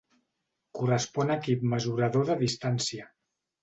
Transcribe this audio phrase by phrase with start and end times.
[0.79, 3.11] Correspon a Equip mesurador de distància.